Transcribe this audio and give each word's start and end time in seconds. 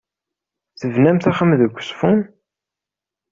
Tebnamt 0.79 1.29
axxam 1.31 1.51
deg 1.61 1.71
Uzeffun? 1.79 2.19